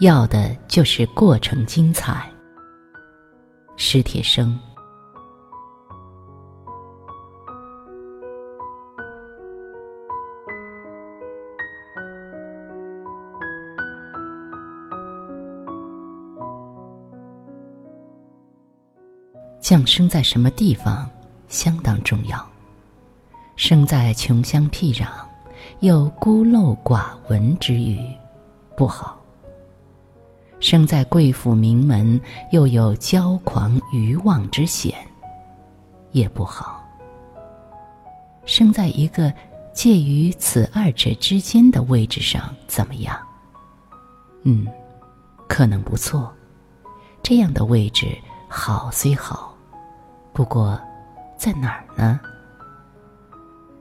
[0.00, 2.26] 要的就是过程精彩。
[3.76, 4.58] 史铁生。
[19.60, 21.08] 降生在什么地方，
[21.46, 22.44] 相当重要。
[23.54, 25.06] 生在穷乡僻壤，
[25.80, 28.00] 又孤陋寡闻之余，
[28.74, 29.19] 不好；
[30.70, 32.20] 生在贵府名门，
[32.52, 34.94] 又有骄狂愚妄之险，
[36.12, 36.88] 也不好。
[38.44, 39.34] 生在一个
[39.72, 43.18] 介于此二者之间的位置上，怎么样？
[44.44, 44.64] 嗯，
[45.48, 46.32] 可能不错。
[47.20, 48.06] 这样的位置
[48.48, 49.52] 好虽好。
[50.32, 50.80] 不过，
[51.36, 52.20] 在哪儿呢？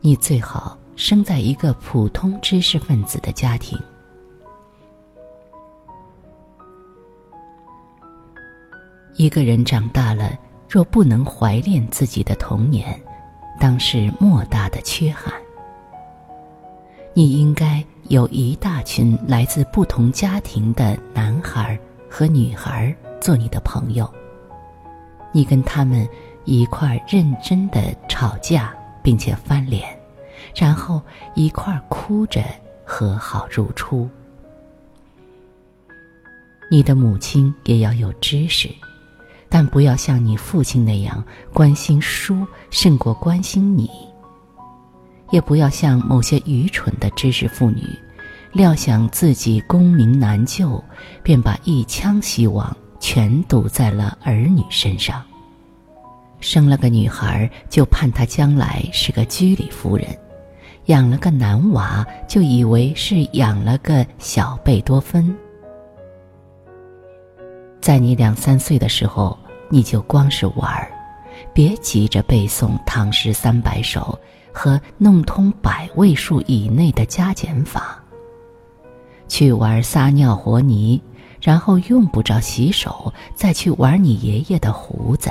[0.00, 3.78] 你最好生在一个普通知识分子的家庭。
[9.16, 12.98] 一个人长大了，若不能怀恋自己的童年，
[13.58, 15.32] 当是莫大的缺憾。
[17.12, 24.10] 你应该有一大群来自不同家庭的男孩和女孩做你的朋友。
[25.32, 26.08] 你跟他们。
[26.46, 29.86] 一块认真的吵架，并且翻脸，
[30.56, 31.00] 然后
[31.34, 32.42] 一块哭着
[32.82, 34.08] 和好如初。
[36.70, 38.68] 你的母亲也要有知识，
[39.50, 43.88] 但不要像你父亲那样关心书胜过关心你；
[45.30, 47.82] 也不要像某些愚蠢的知识妇女，
[48.52, 50.82] 料想自己功名难就，
[51.22, 55.20] 便把一腔希望全赌在了儿女身上。
[56.38, 60.06] 生了个女孩，就盼她将来是个居里夫人；
[60.86, 65.36] 养了个男娃，就以为是养了个小贝多芬。
[67.80, 70.92] 在你两三岁的时候，你就光是玩儿，
[71.54, 74.18] 别急着背诵唐诗三百首
[74.52, 77.96] 和弄通百位数以内的加减法。
[79.28, 81.00] 去玩撒尿和泥，
[81.40, 85.30] 然后用不着洗手，再去玩你爷爷的胡子。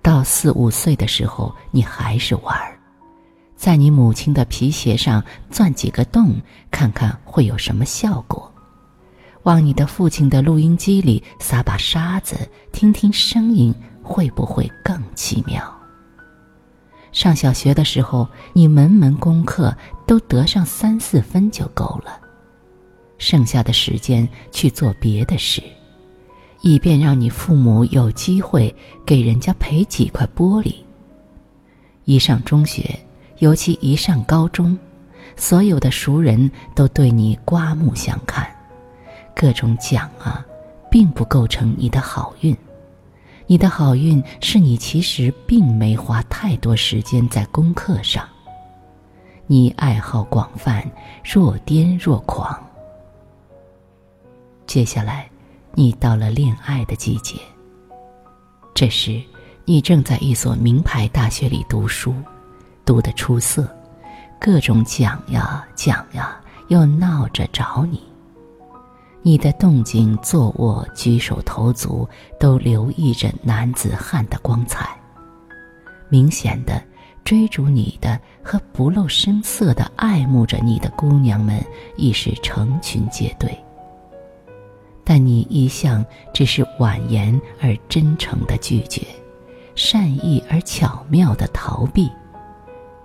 [0.00, 2.78] 到四五岁的时候，你还是玩儿，
[3.56, 6.40] 在你母亲的皮鞋上钻几个洞，
[6.70, 8.48] 看看会有什么效果；
[9.46, 12.36] 往你的父亲的录音机里撒把沙子，
[12.72, 15.62] 听听声音会不会更奇妙。
[17.12, 19.74] 上小学的时候，你门门功课
[20.04, 22.20] 都得上三四分就够了，
[23.18, 25.62] 剩下的时间去做别的事。
[26.62, 28.74] 以便让你父母有机会
[29.04, 30.74] 给人家赔几块玻璃。
[32.04, 32.98] 一上中学，
[33.38, 34.76] 尤其一上高中，
[35.36, 38.44] 所有的熟人都对你刮目相看，
[39.36, 40.44] 各种奖啊，
[40.90, 42.56] 并不构成你的好运。
[43.46, 48.26] 你的好运是你其实并没花太多时间在功课上。
[49.46, 50.84] 你爱好广泛，
[51.22, 52.58] 若癫若狂。
[54.66, 55.28] 接下来。
[55.78, 57.34] 你到了恋爱的季节。
[58.72, 59.22] 这时，
[59.66, 62.14] 你正在一所名牌大学里读书，
[62.82, 63.68] 读得出色，
[64.40, 68.02] 各种奖呀奖呀，又闹着找你。
[69.26, 74.96] 你的动静、坐卧、举手投足，都留意着男子汉的光彩。
[76.08, 76.80] 明显的，
[77.24, 81.60] 追逐你的和不露声色的爱慕着你的姑娘们，
[81.96, 83.50] 已是成群结队。
[85.02, 89.04] 但你一向只是婉言而真诚的拒绝，
[89.74, 92.08] 善意而巧妙的逃避，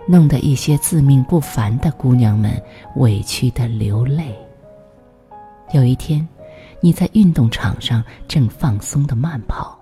[0.06, 2.62] 弄得一些自命不凡的姑娘们
[2.94, 4.32] 委屈的流泪。
[5.72, 6.26] 有一天，
[6.80, 9.78] 你在运动场上正放松的慢跑，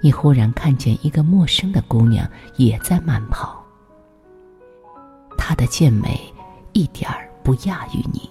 [0.00, 2.24] 你忽然看见一个陌生的姑娘
[2.56, 3.60] 也在慢跑，
[5.36, 6.20] 她的健美
[6.72, 8.30] 一点儿不亚于你。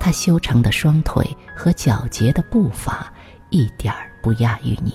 [0.00, 1.24] 她修长的双腿
[1.56, 3.12] 和矫洁的步伐，
[3.50, 4.92] 一点儿不亚于你。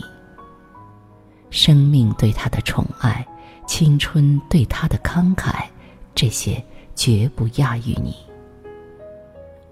[1.50, 3.26] 生命对他的宠爱，
[3.66, 5.64] 青春对他的慷慨，
[6.14, 6.62] 这些
[6.94, 8.14] 绝不亚于你。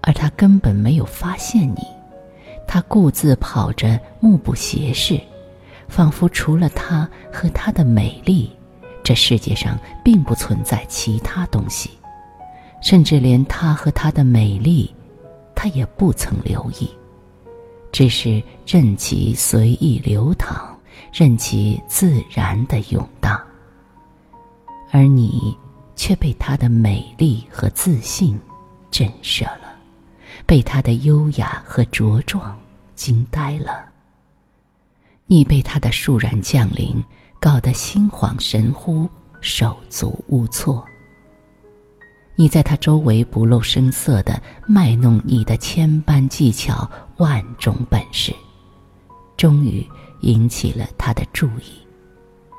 [0.06, 1.84] 而他根本没有发现你，
[2.66, 5.20] 他顾自跑着，目不斜视，
[5.88, 8.50] 仿佛除了他和他的美丽，
[9.02, 11.90] 这世界上并不存在其他东西，
[12.80, 14.94] 甚至连他和他的美丽。
[15.58, 16.88] 他也不曾留意，
[17.90, 20.78] 只是任其随意流淌，
[21.10, 23.40] 任其自然的涌荡。
[24.92, 25.56] 而你
[25.96, 28.38] 却被她的美丽和自信
[28.90, 29.65] 震慑了，
[30.46, 32.56] 被他的优雅和茁壮
[32.94, 33.84] 惊呆了。
[35.26, 37.02] 你被他的倏然降临
[37.40, 39.08] 搞得心恍神惚、
[39.40, 40.84] 手足无措。
[42.36, 48.32] 你在他周围不露声色的卖弄你的千般技巧、万种本事，
[49.36, 49.84] 终于
[50.20, 51.80] 引起了他的注意。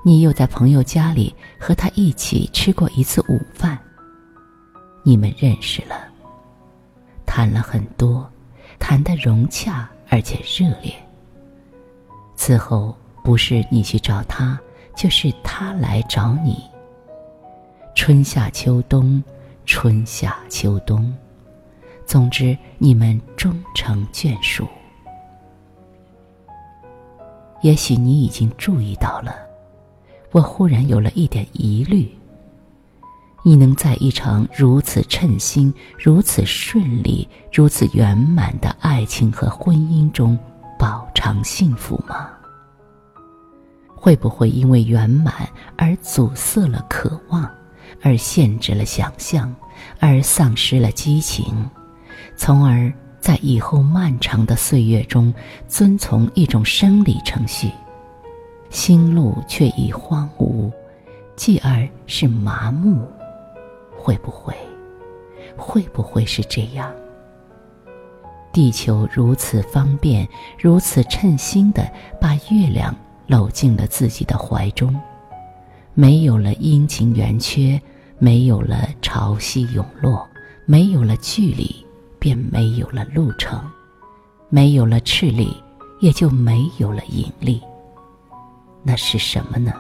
[0.04, 3.78] 你又在朋友家里和他一起吃过一次午饭。
[5.04, 6.06] 你们认识了，
[7.27, 8.27] 谈了很多，
[8.79, 10.91] 谈得融洽而且热烈。
[12.35, 14.59] 此后不是你去找他，
[14.95, 16.63] 就是他来找你。
[17.94, 19.24] 春夏秋冬。
[19.69, 21.13] 春夏秋冬，
[22.06, 24.65] 总之你们终成眷属。
[27.62, 29.35] 也许你已经注意到了，
[30.31, 32.09] 我忽然有了一点疑虑：
[33.44, 40.38] 你能在一场如此称心、如此顺利、如此圆满的爱情和婚姻中
[40.78, 42.30] 饱尝幸福吗？
[43.95, 45.34] 会不会因为圆满
[45.78, 47.50] 而阻塞了渴望？
[48.04, 49.54] 而限制了想象，
[50.00, 51.68] 而丧失了激情，
[52.36, 55.33] 从而在以后漫长的岁月中
[55.68, 57.72] 遵从一种生理程序，
[58.69, 60.69] 心路却已荒芜，
[61.36, 63.07] 继而是麻木。
[64.07, 64.56] 会不会？
[65.57, 66.89] 会不会是这样？
[68.54, 70.25] 地球如此方便，
[70.57, 71.86] 如此称心的
[72.18, 72.95] 把月亮
[73.27, 74.98] 搂进了自己的怀中。
[75.94, 77.81] 没有了阴晴圆缺，
[78.18, 80.25] 没有了潮汐涌落，
[80.65, 81.86] 没有了距离，
[82.18, 83.59] 便没有了路程；
[84.48, 85.62] 没有了斥力，
[86.00, 87.62] 也就没有了引力。
[88.83, 89.74] 那是什么呢？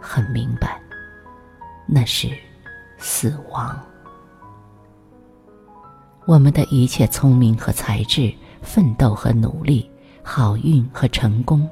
[0.00, 0.80] 很明白，
[1.86, 2.28] 那是
[2.98, 3.78] 死亡。
[6.26, 9.88] 我们的一切聪明和才智，奋斗和努力，
[10.22, 11.68] 好运和成功，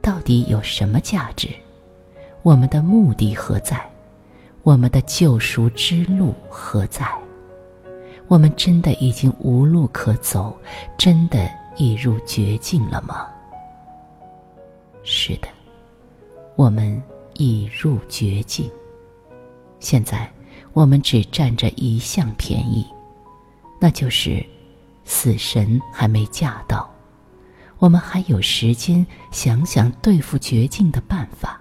[0.00, 1.48] 到底有什么价值？
[2.42, 3.78] 我们的目的何在？
[4.62, 7.06] 我们的救赎之路何在？
[8.28, 10.56] 我们真的已经无路可走，
[10.96, 13.26] 真的已入绝境了吗？
[15.02, 15.48] 是的，
[16.56, 17.02] 我们
[17.34, 18.70] 已入绝境。
[19.78, 20.30] 现在
[20.72, 22.86] 我们只占着一项便宜，
[23.80, 24.44] 那就是
[25.04, 26.88] 死神还没驾到，
[27.78, 31.60] 我们还有时间想想对付绝境的办法。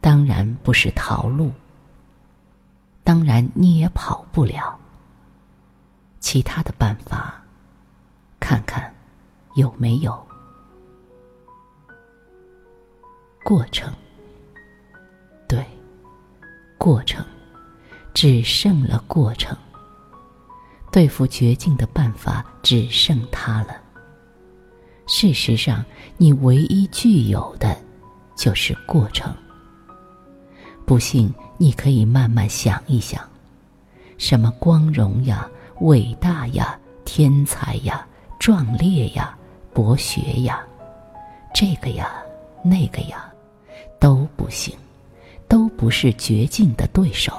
[0.00, 1.50] 当然不是逃路，
[3.02, 4.78] 当然你也跑不了。
[6.20, 7.42] 其他的办法，
[8.38, 8.94] 看看
[9.54, 10.26] 有没有
[13.44, 13.92] 过程？
[15.48, 15.64] 对，
[16.76, 17.24] 过程，
[18.20, 19.56] 只剩了过程。
[20.90, 23.76] 对付绝境的办法只剩它了。
[25.06, 25.84] 事实上，
[26.16, 27.80] 你唯一具有的，
[28.34, 29.32] 就是过程。
[30.84, 33.22] 不信，你可以慢慢想一想，
[34.16, 35.48] 什么光荣呀、
[35.82, 38.04] 伟大呀、天才呀、
[38.40, 39.38] 壮烈呀、
[39.72, 40.60] 博学呀，
[41.54, 42.10] 这个呀、
[42.64, 43.32] 那个呀，
[44.00, 44.74] 都不行，
[45.46, 47.32] 都不是绝境的对手。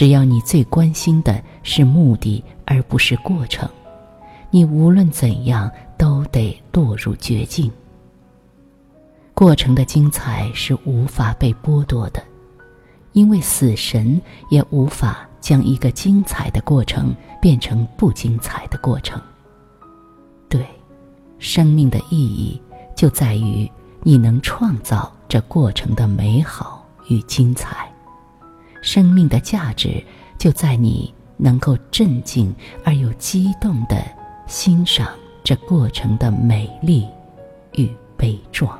[0.00, 3.68] 只要你最关心的是目的，而不是过程，
[4.50, 7.70] 你无论怎样都得堕入绝境。
[9.34, 12.22] 过程的精彩是无法被剥夺的。
[13.12, 19.20] 因为死神也无法将一个精彩的过程变成不精彩的过程。
[20.48, 20.64] 对，
[21.38, 22.58] 生命的意义
[22.96, 23.70] 就在于
[24.02, 27.89] 你能创造这过程的美好与精彩，
[28.82, 30.02] 生命的价值
[30.38, 34.04] 就在你能够镇静而又激动的
[34.46, 35.08] 欣赏
[35.42, 37.06] 这过程的美丽
[37.74, 38.78] 与悲壮。